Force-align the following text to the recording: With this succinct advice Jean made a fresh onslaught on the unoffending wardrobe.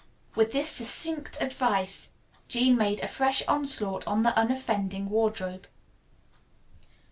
With 0.33 0.51
this 0.51 0.67
succinct 0.67 1.37
advice 1.39 2.09
Jean 2.47 2.75
made 2.75 3.01
a 3.01 3.07
fresh 3.07 3.43
onslaught 3.47 4.07
on 4.07 4.23
the 4.23 4.35
unoffending 4.35 5.11
wardrobe. 5.11 5.67